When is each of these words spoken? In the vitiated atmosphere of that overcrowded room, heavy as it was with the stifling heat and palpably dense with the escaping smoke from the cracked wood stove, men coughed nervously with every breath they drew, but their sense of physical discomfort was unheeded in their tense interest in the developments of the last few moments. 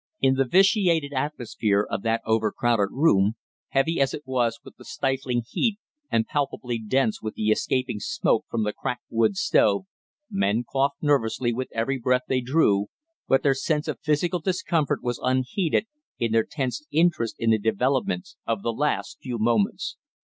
In 0.19 0.33
the 0.33 0.45
vitiated 0.45 1.13
atmosphere 1.13 1.85
of 1.87 2.01
that 2.01 2.23
overcrowded 2.25 2.89
room, 2.91 3.33
heavy 3.67 4.01
as 4.01 4.15
it 4.15 4.23
was 4.25 4.59
with 4.63 4.77
the 4.77 4.83
stifling 4.83 5.43
heat 5.47 5.77
and 6.09 6.25
palpably 6.25 6.79
dense 6.79 7.21
with 7.21 7.35
the 7.35 7.51
escaping 7.51 7.99
smoke 7.99 8.45
from 8.49 8.63
the 8.63 8.73
cracked 8.73 9.03
wood 9.11 9.37
stove, 9.37 9.85
men 10.27 10.63
coughed 10.63 11.03
nervously 11.03 11.53
with 11.53 11.69
every 11.71 11.99
breath 11.99 12.23
they 12.27 12.41
drew, 12.41 12.87
but 13.27 13.43
their 13.43 13.53
sense 13.53 13.87
of 13.87 13.99
physical 13.99 14.39
discomfort 14.39 15.03
was 15.03 15.21
unheeded 15.21 15.85
in 16.17 16.31
their 16.31 16.47
tense 16.49 16.83
interest 16.89 17.35
in 17.37 17.51
the 17.51 17.59
developments 17.59 18.37
of 18.47 18.63
the 18.63 18.73
last 18.73 19.19
few 19.21 19.37
moments. 19.37 19.97